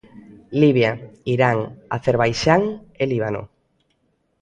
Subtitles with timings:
[0.61, 0.91] Libia,
[1.35, 1.59] Irán,
[1.97, 2.61] Acerbaixán
[3.01, 3.43] e Líbano.